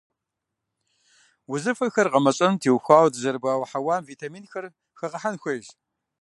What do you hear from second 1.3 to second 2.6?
Узыфэхэр гъэмэщӀэным